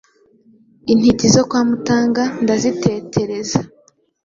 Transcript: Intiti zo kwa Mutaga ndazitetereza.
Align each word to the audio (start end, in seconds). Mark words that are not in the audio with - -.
Intiti 0.91 1.25
zo 1.33 1.43
kwa 1.49 1.61
Mutaga 1.67 2.23
ndazitetereza. 2.43 3.59